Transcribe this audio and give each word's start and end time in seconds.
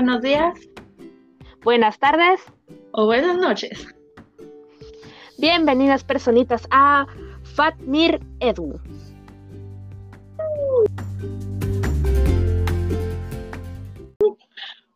Buenos 0.00 0.22
días. 0.22 0.58
Buenas 1.62 1.98
tardes. 1.98 2.40
O 2.92 3.04
buenas 3.04 3.36
noches. 3.36 3.86
Bienvenidas 5.36 6.04
personitas 6.04 6.66
a 6.70 7.06
Fatmir 7.54 8.18
Edu. 8.40 8.80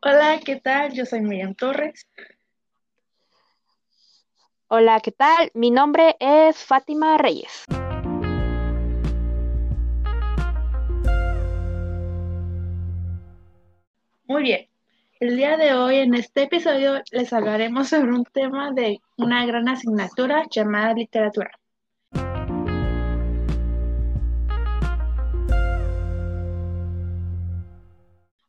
Hola, 0.00 0.40
¿qué 0.42 0.56
tal? 0.56 0.94
Yo 0.94 1.04
soy 1.04 1.20
Miriam 1.20 1.54
Torres. 1.54 2.08
Hola, 4.68 5.00
¿qué 5.00 5.12
tal? 5.12 5.50
Mi 5.52 5.70
nombre 5.70 6.16
es 6.18 6.56
Fátima 6.56 7.18
Reyes. 7.18 7.66
Muy 14.26 14.42
bien. 14.44 14.73
El 15.20 15.36
día 15.36 15.56
de 15.56 15.74
hoy 15.74 15.98
en 15.98 16.14
este 16.14 16.42
episodio 16.42 17.00
les 17.12 17.32
hablaremos 17.32 17.88
sobre 17.88 18.10
un 18.10 18.24
tema 18.24 18.72
de 18.72 19.00
una 19.16 19.46
gran 19.46 19.68
asignatura 19.68 20.42
llamada 20.50 20.92
literatura. 20.92 21.52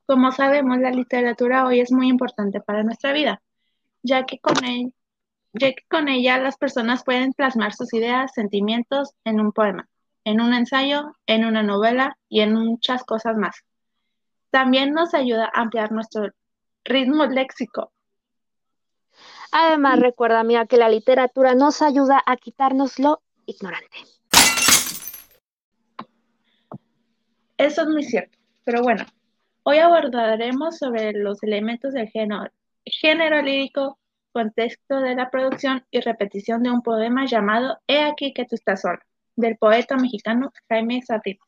Como 0.07 0.31
sabemos, 0.31 0.79
la 0.79 0.89
literatura 0.89 1.67
hoy 1.67 1.81
es 1.81 1.91
muy 1.91 2.07
importante 2.07 2.59
para 2.59 2.81
nuestra 2.81 3.13
vida, 3.13 3.43
ya 4.01 4.25
que 4.25 4.39
con, 4.39 4.57
ella 6.07 6.37
las 6.39 6.57
personas 6.57 7.03
pueden 7.03 7.33
plasmar 7.33 7.73
sus 7.73 7.93
ideas, 7.93 8.33
sentimientos 8.33 9.13
en 9.23 9.39
un 9.39 9.51
poema, 9.51 9.87
en 10.23 10.41
un 10.41 10.51
ensayo, 10.55 11.15
en 11.27 11.45
una 11.45 11.61
novela 11.61 12.17
y 12.27 12.41
en 12.41 12.55
muchas 12.55 13.03
cosas 13.03 13.37
más. 13.37 13.55
También 14.49 14.93
nos 14.93 15.13
ayuda 15.13 15.51
a 15.53 15.61
ampliar 15.61 15.91
nuestro 15.91 16.31
ritmo 16.85 17.25
léxico. 17.25 17.91
Además, 19.51 19.99
recuerda, 19.99 20.39
amiga, 20.39 20.65
que 20.65 20.77
la 20.77 20.89
literatura 20.89 21.55
nos 21.55 21.81
ayuda 21.81 22.21
a 22.25 22.37
quitarnos 22.37 22.99
lo 22.99 23.21
ignorante. 23.45 23.97
Eso 27.57 27.81
es 27.81 27.87
muy 27.87 28.03
cierto. 28.03 28.37
Pero 28.63 28.81
bueno, 28.81 29.05
hoy 29.63 29.77
abordaremos 29.77 30.77
sobre 30.77 31.13
los 31.13 31.41
elementos 31.43 31.93
del 31.93 32.09
género, 32.09 32.51
género 32.85 33.41
lírico, 33.41 33.97
contexto 34.33 34.99
de 34.99 35.15
la 35.15 35.29
producción 35.29 35.85
y 35.89 36.01
repetición 36.01 36.61
de 36.63 36.71
un 36.71 36.81
poema 36.81 37.25
llamado 37.25 37.79
He 37.87 38.03
aquí 38.03 38.33
que 38.33 38.45
tú 38.45 38.55
estás 38.55 38.81
sola, 38.81 38.99
del 39.35 39.57
poeta 39.57 39.95
mexicano 39.95 40.51
Jaime 40.67 41.01
Sabines. 41.01 41.39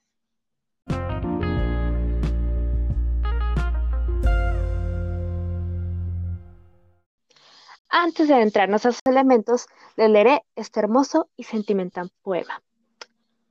Antes 7.90 8.28
de 8.28 8.34
adentrarnos 8.34 8.86
a 8.86 8.90
esos 8.90 9.02
elementos, 9.06 9.68
le 9.96 10.10
leeré 10.10 10.44
este 10.58 10.82
hermoso 10.82 11.30
y 11.38 11.44
sentimental 11.44 12.12
poema. 12.22 12.62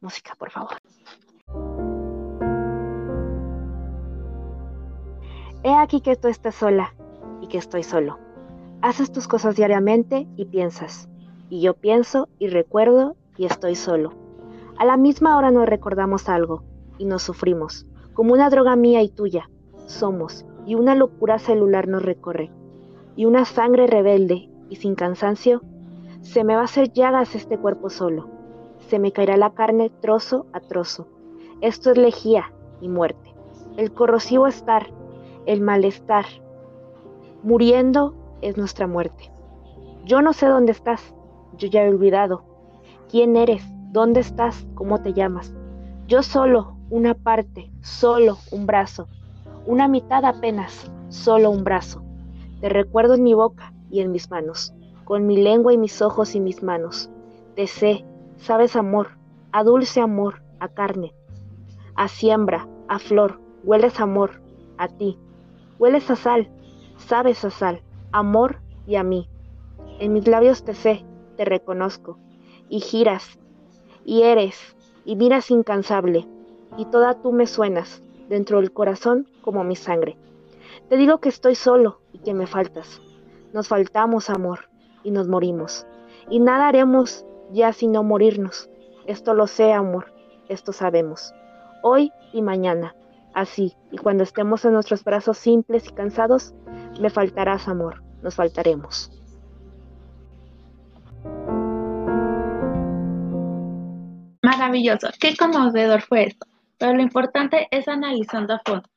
Música, 0.03 0.35
por 0.39 0.51
favor. 0.51 0.77
He 5.63 5.75
aquí 5.75 6.03
que 6.03 6.17
tú 6.17 6.29
estás 6.29 6.55
sola 6.55 6.95
y 7.41 7.49
que 7.49 7.57
estoy 7.57 7.83
solo. 7.83 8.19
Haces 8.83 9.11
tus 9.11 9.27
cosas 9.27 9.57
diariamente 9.57 10.29
y 10.37 10.45
piensas. 10.45 11.09
Y 11.49 11.63
yo 11.63 11.73
pienso 11.73 12.29
y 12.39 12.49
recuerdo 12.49 13.17
y 13.39 13.47
estoy 13.47 13.75
solo. 13.75 14.13
A 14.77 14.85
la 14.85 14.99
misma 14.99 15.39
hora 15.39 15.51
nos 15.51 15.67
recordamos 15.67 16.29
algo 16.29 16.63
y 16.99 17.07
nos 17.07 17.23
sufrimos, 17.23 17.87
como 18.13 18.35
una 18.35 18.51
droga 18.51 18.77
mía 18.77 19.03
y 19.03 19.09
tuya. 19.09 19.49
Somos, 19.87 20.45
y 20.67 20.75
una 20.75 20.95
locura 20.95 21.39
celular 21.39 21.89
nos 21.89 22.03
recorre 22.03 22.51
y 23.17 23.25
una 23.25 23.45
sangre 23.45 23.87
rebelde 23.87 24.49
y 24.69 24.77
sin 24.77 24.95
cansancio, 24.95 25.63
se 26.21 26.45
me 26.45 26.55
va 26.55 26.63
a 26.63 26.65
hacer 26.65 26.93
llagas 26.93 27.35
este 27.35 27.59
cuerpo 27.59 27.91
solo, 27.91 28.29
se 28.89 28.99
me 28.99 29.13
caerá 29.13 29.37
la 29.37 29.51
carne 29.51 29.91
trozo 30.01 30.47
a 30.53 30.61
trozo. 30.61 31.09
Esto 31.61 31.91
es 31.91 31.99
lejía 31.99 32.53
y 32.81 32.89
muerte, 32.89 33.35
el 33.77 33.93
corrosivo 33.93 34.47
estar, 34.47 34.87
el 35.47 35.61
malestar. 35.61 36.27
Muriendo 37.43 38.15
es 38.43 38.57
nuestra 38.57 38.87
muerte. 38.87 39.31
Yo 40.05 40.21
no 40.21 40.33
sé 40.33 40.47
dónde 40.47 40.73
estás, 40.73 41.15
yo 41.57 41.69
ya 41.69 41.85
he 41.85 41.89
olvidado. 41.89 42.45
¿Quién 43.09 43.37
eres? 43.37 43.65
¿Dónde 43.93 44.21
estás? 44.21 44.67
¿Cómo 44.75 45.01
te 45.01 45.13
llamas? 45.13 45.55
Yo 46.07 46.23
solo, 46.23 46.77
una 46.91 47.15
parte, 47.15 47.71
solo 47.81 48.39
un 48.53 48.67
brazo, 48.67 49.09
una 49.65 49.89
mitad 49.89 50.25
apenas, 50.25 50.91
solo 51.09 51.51
un 51.51 51.65
brazo. 51.65 52.06
Te 52.61 52.71
recuerdo 52.71 53.15
en 53.15 53.23
mi 53.23 53.35
boca 53.35 53.75
y 53.91 54.01
en 54.01 54.13
mis 54.13 54.31
manos, 54.31 54.73
con 55.05 55.27
mi 55.27 55.37
lengua 55.37 55.75
y 55.75 55.79
mis 55.79 56.01
ojos 56.01 56.35
y 56.35 56.41
mis 56.41 56.63
manos. 56.63 57.11
Te 57.55 57.67
sé, 57.67 58.07
sabes 58.39 58.77
amor, 58.77 59.11
a 59.53 59.63
dulce 59.63 60.01
amor, 60.01 60.43
a 60.59 60.69
carne, 60.69 61.15
a 61.97 62.09
siembra, 62.09 62.67
a 62.89 62.99
flor, 62.99 63.41
hueles 63.63 64.01
amor, 64.01 64.41
a 64.79 64.89
ti. 64.89 65.19
Hueles 65.79 66.11
a 66.11 66.17
sal, 66.17 66.51
sabes 66.97 67.45
a 67.45 67.51
sal, 67.51 67.83
amor 68.11 68.61
y 68.87 68.97
a 68.97 69.03
mí. 69.03 69.29
En 69.99 70.15
mis 70.15 70.27
labios 70.27 70.65
te 70.65 70.73
sé, 70.73 71.05
te 71.37 71.45
reconozco, 71.45 72.19
y 72.71 72.81
giras, 72.81 73.39
y 74.07 74.23
eres, 74.23 74.77
y 75.05 75.17
miras 75.17 75.51
incansable, 75.51 76.27
y 76.79 76.87
toda 76.87 77.21
tú 77.21 77.33
me 77.33 77.47
suenas, 77.47 78.03
dentro 78.31 78.61
del 78.61 78.73
corazón 78.73 79.29
como 79.43 79.63
mi 79.63 79.77
sangre. 79.77 80.17
Te 80.89 80.97
digo 80.97 81.19
que 81.19 81.29
estoy 81.29 81.55
solo 81.55 82.01
y 82.17 82.19
que 82.19 82.35
me 82.35 82.47
faltas. 82.47 83.03
Nos 83.53 83.69
faltamos 83.69 84.31
amor 84.31 84.71
y 85.05 85.11
nos 85.11 85.29
morimos. 85.29 85.87
Y 86.31 86.41
nada 86.41 86.69
haremos 86.69 87.27
ya 87.53 87.73
sino 87.73 88.03
morirnos. 88.03 88.71
Esto 89.07 89.35
lo 89.35 89.47
sé, 89.47 89.73
amor, 89.73 90.13
esto 90.49 90.73
sabemos. 90.73 91.33
Hoy 91.83 92.11
y 92.33 92.41
mañana, 92.41 92.95
así, 93.35 93.77
y 93.93 93.99
cuando 93.99 94.25
estemos 94.25 94.65
en 94.65 94.73
nuestros 94.73 95.05
brazos 95.05 95.37
simples 95.37 95.87
y 95.89 95.93
cansados, 95.93 96.55
me 97.01 97.11
faltarás, 97.11 97.69
amor, 97.69 98.03
nos 98.23 98.35
faltaremos. 98.35 99.13
Maravilloso, 104.43 105.09
qué 105.21 105.37
conmovedor 105.37 106.01
fue 106.01 106.25
esto. 106.25 106.47
Pero 106.79 106.95
lo 106.95 107.03
importante 107.03 107.69
es 107.71 107.87
analizando 107.89 108.55
a 108.55 108.63
fondo. 108.65 108.89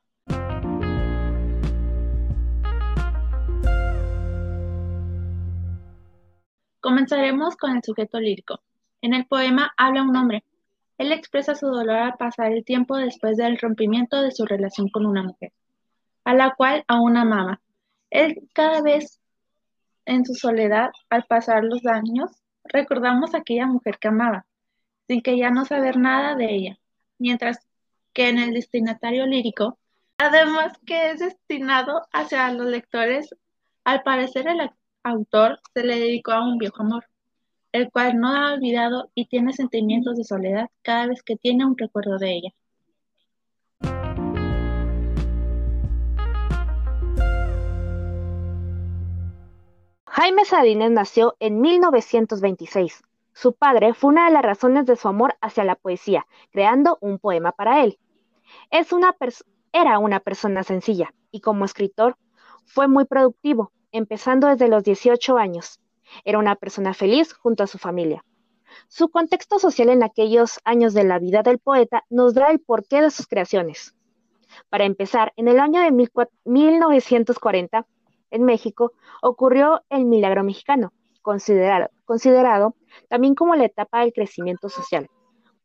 Comenzaremos 6.82 7.56
con 7.58 7.76
el 7.76 7.84
sujeto 7.84 8.20
lírico. 8.20 8.62
En 9.02 9.14
el 9.14 9.26
poema 9.26 9.74
habla 9.78 10.04
un 10.04 10.16
hombre. 10.16 10.44
Él 10.98 11.12
expresa 11.12 11.56
su 11.56 11.68
dolor 11.68 11.98
al 11.98 12.18
pasar 12.18 12.52
el 12.52 12.66
tiempo 12.66 12.98
después 12.98 13.38
del 13.38 13.58
rompimiento 13.58 14.22
de 14.22 14.32
su 14.32 14.46
relación 14.46 14.90
con 14.90 15.06
una 15.06 15.24
mujer, 15.24 15.52
a 16.26 16.34
la 16.34 16.54
cual 16.56 16.84
aún 16.88 17.18
amaba. 17.18 17.62
Él 18.10 18.50
cada 18.54 18.82
vez 18.82 19.20
en 20.06 20.26
su 20.26 20.34
soledad, 20.34 20.90
al 21.10 21.26
pasar 21.26 21.64
los 21.64 21.86
años, 21.86 22.32
recordamos 22.64 23.34
a 23.34 23.40
aquella 23.40 23.68
mujer 23.68 24.00
que 24.00 24.08
amaba, 24.08 24.46
sin 25.08 25.22
que 25.22 25.38
ya 25.38 25.52
no 25.52 25.66
saber 25.66 25.98
nada 25.98 26.36
de 26.36 26.54
ella, 26.54 26.80
mientras 27.20 27.60
que 28.14 28.30
en 28.30 28.40
el 28.40 28.54
destinatario 28.54 29.26
lírico, 29.26 29.78
además 30.18 30.78
que 30.86 31.12
es 31.12 31.20
destinado 31.20 32.08
hacia 32.12 32.52
los 32.52 32.68
lectores, 32.68 33.36
al 33.84 34.02
parecer 34.02 34.48
el, 34.48 34.72
autor 35.04 35.60
se 35.74 35.84
le 35.84 36.00
dedicó 36.00 36.32
a 36.32 36.44
un 36.44 36.58
viejo 36.58 36.82
amor, 36.84 37.06
el 37.72 37.92
cual 37.92 38.20
no 38.20 38.30
ha 38.30 38.54
olvidado 38.54 39.10
y 39.16 39.28
tiene 39.28 39.54
sentimientos 39.54 40.18
de 40.18 40.24
soledad 40.24 40.70
cada 40.82 41.08
vez 41.08 41.24
que 41.24 41.36
tiene 41.36 41.66
un 41.66 41.78
recuerdo 41.78 42.18
de 42.18 42.34
ella. 42.34 42.50
Jaime 50.06 50.44
Sabines 50.44 50.92
nació 50.92 51.36
en 51.40 51.62
1926. 51.62 53.04
Su 53.34 53.54
padre 53.54 53.94
fue 53.94 54.10
una 54.10 54.26
de 54.26 54.34
las 54.34 54.44
razones 54.44 54.86
de 54.86 54.98
su 54.98 55.08
amor 55.08 55.36
hacia 55.40 55.64
la 55.64 55.76
poesía, 55.76 56.26
creando 56.52 56.98
un 57.00 57.20
poema 57.20 57.54
para 57.54 57.84
él. 57.84 57.98
Es 58.70 58.92
una 58.92 59.16
era 59.72 60.00
una 60.00 60.20
persona 60.20 60.64
sencilla 60.64 61.14
y 61.32 61.42
como 61.42 61.64
escritor 61.64 62.18
fue 62.66 62.88
muy 62.88 63.06
productivo, 63.06 63.72
empezando 63.92 64.48
desde 64.48 64.68
los 64.68 64.84
18 64.84 65.38
años. 65.38 65.80
Era 66.24 66.40
una 66.40 66.56
persona 66.56 66.94
feliz 66.94 67.34
junto 67.34 67.64
a 67.64 67.68
su 67.68 67.78
familia. 67.78 68.24
Su 68.88 69.10
contexto 69.10 69.60
social 69.60 69.90
en 69.90 70.04
aquellos 70.04 70.60
años 70.64 70.94
de 70.94 71.04
la 71.04 71.20
vida 71.20 71.44
del 71.44 71.60
poeta 71.60 72.04
nos 72.10 72.34
da 72.34 72.50
el 72.50 72.60
porqué 72.60 73.02
de 73.02 73.12
sus 73.12 73.28
creaciones. 73.28 73.96
Para 74.70 74.86
empezar, 74.86 75.34
en 75.36 75.48
el 75.48 75.60
año 75.60 75.82
de 75.82 75.92
1940, 76.46 77.86
en 78.32 78.44
México, 78.44 78.94
ocurrió 79.22 79.84
el 79.90 80.06
milagro 80.06 80.44
mexicano, 80.44 80.94
considerado, 81.22 82.76
también 83.10 83.36
como 83.36 83.56
la 83.56 83.66
etapa 83.66 84.02
del 84.02 84.14
crecimiento 84.14 84.70
social, 84.70 85.10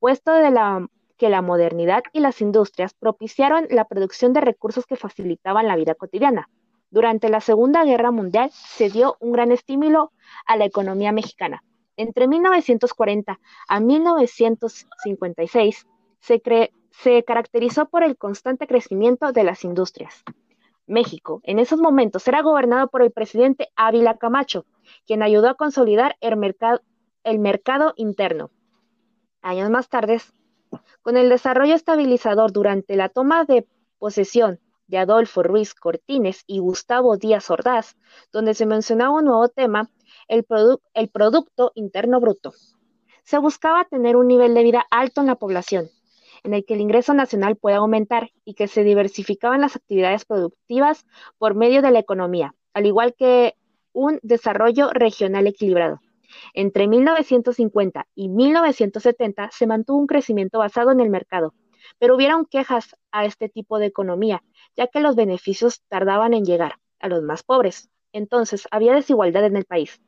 puesto 0.00 0.32
de 0.32 0.50
la, 0.50 0.86
que 1.16 1.28
la 1.28 1.42
modernidad 1.42 2.02
y 2.12 2.20
las 2.20 2.40
industrias 2.40 2.94
propiciaron 2.94 3.66
la 3.70 3.84
producción 3.86 4.32
de 4.32 4.40
recursos 4.40 4.86
que 4.86 4.96
facilitaban 4.96 5.68
la 5.68 5.76
vida 5.76 5.94
cotidiana 5.94 6.48
Durante 6.94 7.28
la 7.28 7.40
Segunda 7.40 7.84
Guerra 7.84 8.12
Mundial 8.12 8.50
se 8.52 8.88
dio 8.88 9.16
un 9.18 9.32
gran 9.32 9.50
estímulo 9.50 10.12
a 10.46 10.56
la 10.56 10.64
economía 10.64 11.10
mexicana. 11.10 11.64
Entre 11.96 12.28
1940 12.28 13.40
a 13.66 13.80
1956 13.80 15.88
se, 16.20 17.24
caracterizó 17.24 17.86
por 17.86 18.04
el 18.04 18.16
constante 18.16 18.68
crecimiento 18.68 19.32
de 19.32 19.42
las 19.42 19.64
industrias. 19.64 20.22
México, 20.86 21.40
en 21.42 21.58
esos 21.58 21.80
momentos, 21.80 22.28
era 22.28 22.42
gobernado 22.42 22.86
por 22.86 23.02
el 23.02 23.10
presidente 23.10 23.70
Ávila 23.74 24.16
Camacho, 24.16 24.64
quien 25.04 25.24
ayudó 25.24 25.48
a 25.48 25.56
consolidar 25.56 26.16
el 26.20 26.36
mercado 27.40 27.94
interno. 27.96 28.52
Años 29.42 29.68
más 29.68 29.88
tarde, 29.88 30.22
con 31.02 31.16
el 31.16 31.28
desarrollo 31.28 31.74
estabilizador 31.74 32.52
durante 32.52 32.94
la 32.94 33.08
toma 33.08 33.44
de 33.44 33.66
posesión 33.98 34.60
de 34.86 34.98
Adolfo 34.98 35.42
Ruiz 35.42 35.74
Cortines 35.74 36.44
y 36.46 36.58
Gustavo 36.58 37.16
Díaz 37.16 37.50
Ordaz, 37.50 37.96
donde 38.32 38.54
se 38.54 38.66
mencionaba 38.66 39.18
un 39.18 39.24
nuevo 39.24 39.48
tema, 39.48 39.90
el, 40.28 40.46
el 40.94 41.08
Producto 41.08 41.72
Interno 41.74 42.20
Bruto. 42.20 42.52
Se 43.24 43.38
buscaba 43.38 43.84
tener 43.84 44.16
un 44.16 44.28
nivel 44.28 44.54
de 44.54 44.62
vida 44.62 44.86
alto 44.90 45.20
en 45.20 45.28
la 45.28 45.36
población, 45.36 45.88
en 46.42 46.54
el 46.54 46.64
que 46.64 46.74
el 46.74 46.80
ingreso 46.80 47.14
nacional 47.14 47.56
pueda 47.56 47.78
aumentar 47.78 48.30
y 48.44 48.54
que 48.54 48.68
se 48.68 48.84
diversificaban 48.84 49.62
las 49.62 49.76
actividades 49.76 50.24
productivas 50.24 51.06
por 51.38 51.54
medio 51.54 51.82
de 51.82 51.90
la 51.90 51.98
economía, 51.98 52.54
al 52.74 52.86
igual 52.86 53.14
que 53.14 53.54
un 53.92 54.18
desarrollo 54.22 54.90
regional 54.92 55.46
equilibrado. 55.46 56.00
Entre 56.52 56.88
1950 56.88 58.06
y 58.14 58.28
1970 58.28 59.50
se 59.52 59.66
mantuvo 59.66 59.98
un 59.98 60.06
crecimiento 60.06 60.58
basado 60.58 60.90
en 60.90 61.00
el 61.00 61.08
mercado, 61.08 61.54
pero 61.98 62.16
hubieron 62.16 62.44
quejas 62.44 62.96
a 63.12 63.24
este 63.24 63.48
tipo 63.48 63.78
de 63.78 63.86
economía, 63.86 64.42
ya 64.76 64.86
que 64.88 65.00
los 65.00 65.16
beneficios 65.16 65.82
tardaban 65.88 66.34
en 66.34 66.44
llegar 66.44 66.78
a 67.00 67.08
los 67.08 67.22
más 67.22 67.42
pobres. 67.42 67.90
Entonces, 68.12 68.68
había 68.70 68.94
desigualdad 68.94 69.44
en 69.44 69.56
el 69.56 69.64
país. 69.64 70.00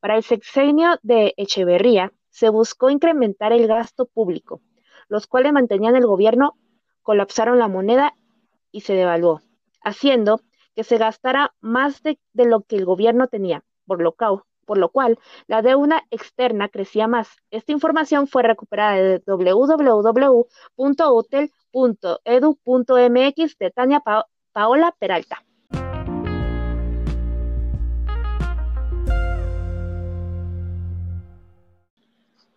Para 0.00 0.16
el 0.16 0.22
sexenio 0.22 0.98
de 1.02 1.34
Echeverría, 1.36 2.12
se 2.28 2.48
buscó 2.48 2.90
incrementar 2.90 3.52
el 3.52 3.66
gasto 3.66 4.06
público, 4.06 4.60
los 5.08 5.26
cuales 5.26 5.52
mantenían 5.52 5.96
el 5.96 6.06
gobierno, 6.06 6.56
colapsaron 7.02 7.58
la 7.58 7.68
moneda 7.68 8.14
y 8.72 8.82
se 8.82 8.94
devaluó, 8.94 9.40
haciendo 9.82 10.40
que 10.74 10.84
se 10.84 10.98
gastara 10.98 11.54
más 11.60 12.02
de, 12.02 12.18
lo 12.34 12.62
que 12.62 12.76
el 12.76 12.84
gobierno 12.84 13.28
tenía, 13.28 13.64
por 13.86 14.02
lo, 14.02 14.14
por 14.66 14.76
lo 14.76 14.90
cual 14.90 15.18
la 15.46 15.62
deuda 15.62 16.04
externa 16.10 16.68
crecía 16.68 17.08
más. 17.08 17.28
Esta 17.50 17.72
información 17.72 18.26
fue 18.26 18.42
recuperada 18.42 18.96
de 18.96 19.22
www.utel.edu.mx 19.26 20.58
de 23.58 23.70
Tania 23.70 24.02
Paola 24.52 24.94
Peralta. 24.98 25.42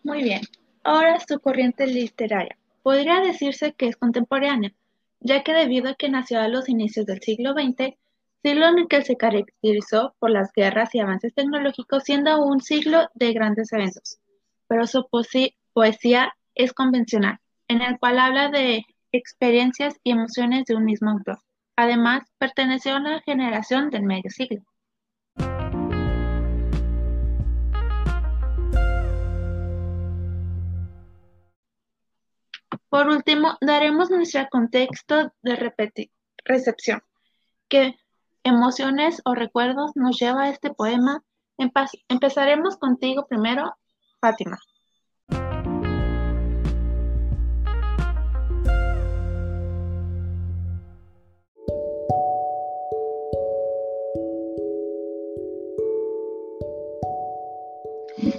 Muy 0.03 0.23
bien, 0.23 0.41
ahora 0.83 1.19
su 1.19 1.39
corriente 1.39 1.85
literaria. 1.85 2.57
Podría 2.81 3.19
decirse 3.19 3.73
que 3.73 3.87
es 3.87 3.95
contemporánea, 3.95 4.73
ya 5.19 5.43
que 5.43 5.53
debido 5.53 5.89
a 5.89 5.93
que 5.93 6.09
nació 6.09 6.39
a 6.39 6.47
los 6.47 6.67
inicios 6.67 7.05
del 7.05 7.21
siglo 7.21 7.53
XX, 7.53 7.98
siglo 8.41 8.67
en 8.67 8.79
el 8.79 8.87
que 8.87 9.01
se 9.01 9.17
caracterizó 9.17 10.15
por 10.19 10.31
las 10.31 10.51
guerras 10.53 10.95
y 10.95 10.99
avances 10.99 11.33
tecnológicos, 11.33 12.03
siendo 12.03 12.41
un 12.43 12.61
siglo 12.61 13.09
de 13.13 13.33
grandes 13.33 13.73
eventos. 13.73 14.19
Pero 14.67 14.87
su 14.87 15.07
poesía 15.73 16.33
es 16.55 16.73
convencional, 16.73 17.39
en 17.67 17.81
el 17.81 17.99
cual 17.99 18.19
habla 18.19 18.49
de 18.49 18.85
experiencias 19.11 19.95
y 20.03 20.11
emociones 20.11 20.65
de 20.65 20.75
un 20.75 20.85
mismo 20.85 21.09
autor. 21.09 21.39
Además, 21.75 22.23
perteneció 22.37 22.93
a 22.93 22.99
una 22.99 23.21
generación 23.21 23.89
del 23.89 24.03
medio 24.03 24.29
siglo. 24.29 24.63
Por 32.89 33.07
último, 33.07 33.57
daremos 33.61 34.09
nuestro 34.09 34.47
contexto 34.49 35.33
de 35.43 35.73
recepción. 36.45 37.01
que 37.67 37.95
emociones 38.49 39.21
o 39.25 39.33
recuerdos 39.33 39.91
nos 39.95 40.19
lleva 40.19 40.49
este 40.49 40.73
poema? 40.73 41.23
Empezaremos 42.07 42.77
contigo 42.77 43.25
primero, 43.27 43.73
Fátima. 44.19 44.59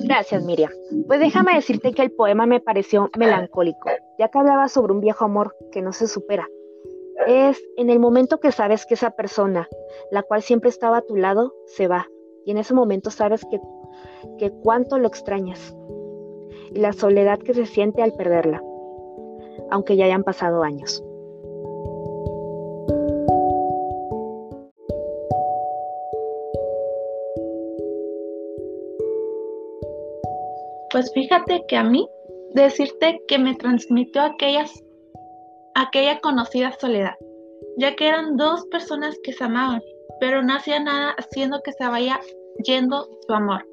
Gracias, 0.01 0.43
Miriam. 0.43 0.71
Pues 1.07 1.21
déjame 1.21 1.55
decirte 1.55 1.93
que 1.93 2.03
el 2.03 2.11
poema 2.11 2.45
me 2.45 2.61
pareció 2.61 3.11
melancólico, 3.17 3.89
ya 4.19 4.29
que 4.29 4.39
hablaba 4.39 4.69
sobre 4.69 4.93
un 4.93 5.01
viejo 5.01 5.25
amor 5.25 5.57
que 5.73 5.83
no 5.83 5.93
se 5.93 6.09
supera 6.09 6.49
es 7.31 7.63
en 7.77 7.91
el 7.91 7.99
momento 7.99 8.41
que 8.41 8.53
sabes 8.53 8.87
que 8.87 8.95
esa 8.95 9.11
persona, 9.11 9.69
la 10.11 10.23
cual 10.23 10.43
siempre 10.43 10.71
estaba 10.71 10.99
a 10.99 11.03
tu 11.03 11.17
lado, 11.17 11.55
se 11.67 11.89
va. 11.89 12.09
Y 12.45 12.51
en 12.51 12.59
ese 12.59 12.75
momento 12.75 13.11
sabes 13.11 13.45
que, 13.51 13.61
que 14.39 14.51
cuánto 14.51 14.99
lo 14.99 15.09
extrañas. 15.09 15.77
Y 16.73 16.81
la 16.81 16.93
soledad 16.93 17.39
que 17.39 17.55
se 17.55 17.67
siente 17.67 18.03
al 18.03 18.15
perderla, 18.15 18.63
aunque 19.71 19.97
ya 19.97 20.07
hayan 20.07 20.25
pasado 20.25 20.63
años. 20.63 21.05
Pues 30.91 31.13
fíjate 31.15 31.65
que 31.69 31.77
a 31.77 31.85
mí 31.85 32.09
decirte 32.53 33.21
que 33.29 33.39
me 33.39 33.55
transmitió 33.55 34.23
aquellas 34.23 34.83
aquella 35.75 36.21
conocida 36.21 36.73
soledad, 36.79 37.15
ya 37.77 37.95
que 37.97 38.09
eran 38.09 38.37
dos 38.37 38.67
personas 38.67 39.17
que 39.23 39.33
se 39.33 39.45
amaban, 39.45 39.83
pero 40.21 40.43
no 40.43 40.55
hacía 40.55 40.81
nada 40.81 41.13
haciendo 41.13 41.63
que 41.63 41.73
se 41.73 41.87
vaya 41.87 42.21
yendo 42.65 43.09
su 43.27 43.33
amor. 43.33 43.67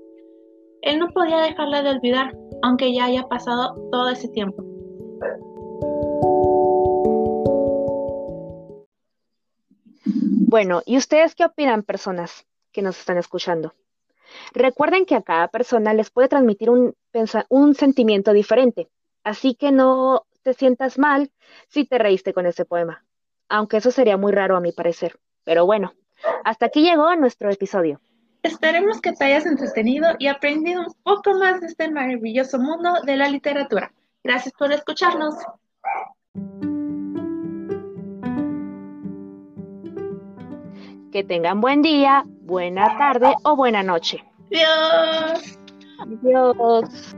Él 0.82 1.00
no 1.00 1.10
podía 1.10 1.38
dejarla 1.38 1.84
de 1.84 1.90
olvidar, 1.90 2.38
aunque 2.62 2.94
ya 2.94 3.06
haya 3.06 3.28
pasado 3.28 3.76
todo 3.92 4.10
ese 4.10 4.30
tiempo. 4.30 4.64
Bueno, 10.50 10.82
¿y 10.86 10.98
ustedes 10.98 11.36
qué 11.36 11.44
opinan, 11.44 11.84
personas 11.84 12.46
que 12.72 12.82
nos 12.82 12.98
están 12.98 13.18
escuchando? 13.18 13.74
Recuerden 14.54 15.06
que 15.06 15.16
a 15.16 15.22
cada 15.22 15.50
persona 15.50 15.94
les 15.94 16.10
puede 16.10 16.30
transmitir 16.30 16.70
un, 16.70 16.96
un 17.50 17.76
sentimiento 17.76 18.32
diferente, 18.32 18.88
así 19.24 19.56
que 19.56 19.72
no 19.72 20.27
te 20.48 20.54
sientas 20.54 20.98
mal 20.98 21.30
si 21.68 21.84
te 21.84 21.98
reíste 21.98 22.34
con 22.34 22.46
ese 22.46 22.64
poema, 22.64 23.04
aunque 23.50 23.76
eso 23.78 23.92
sería 23.92 24.16
muy 24.16 24.32
raro 24.32 24.56
a 24.56 24.62
mi 24.62 24.72
parecer. 24.72 25.20
Pero 25.44 25.66
bueno, 25.66 25.92
hasta 26.46 26.68
aquí 26.68 26.84
llegó 26.84 27.14
nuestro 27.18 27.52
episodio. 27.52 28.00
Esperemos 28.44 29.02
que 29.02 29.12
te 29.12 29.26
hayas 29.26 29.46
entretenido 29.46 30.08
y 30.20 30.28
aprendido 30.28 30.80
un 30.80 30.94
poco 31.04 31.34
más 31.34 31.60
de 31.60 31.68
este 31.68 31.92
maravilloso 31.92 32.60
mundo 32.60 32.94
de 33.04 33.18
la 33.18 33.28
literatura. 33.28 33.92
Gracias 34.24 34.54
por 34.58 34.72
escucharnos. 34.72 35.36
Que 41.12 41.26
tengan 41.26 41.60
buen 41.60 41.82
día, 41.82 42.24
buena 42.26 42.98
tarde 42.98 43.36
o 43.44 43.58
buena 43.58 43.84
noche. 43.84 44.24
Adiós. 44.50 45.60
Adiós. 46.00 47.18